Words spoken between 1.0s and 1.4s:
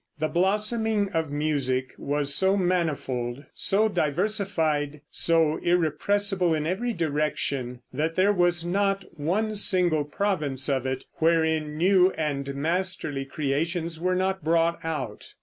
of